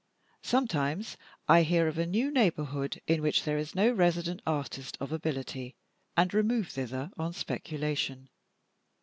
[0.41, 1.15] Sometimes
[1.47, 5.75] I hear of a new neighborhood in which there is no resident artist of ability,
[6.17, 8.27] and remove thither on speculation.